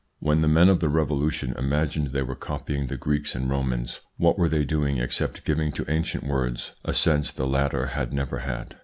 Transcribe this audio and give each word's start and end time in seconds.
When 0.19 0.41
the 0.41 0.47
men 0.47 0.67
of 0.67 0.79
the 0.79 0.89
Revolution 0.89 1.53
imagined 1.59 2.07
they 2.07 2.23
were 2.23 2.33
copying 2.35 2.87
the 2.87 2.97
Greeks 2.97 3.35
and 3.35 3.47
Romans, 3.47 4.01
what 4.17 4.35
were 4.35 4.49
they 4.49 4.65
doing 4.65 4.97
except 4.97 5.45
giving 5.45 5.71
to 5.73 5.85
ancient 5.87 6.23
words 6.23 6.71
a 6.83 6.91
sense 6.95 7.31
the 7.31 7.45
latter 7.45 7.85
had 7.85 8.11
never 8.11 8.39
had? 8.39 8.77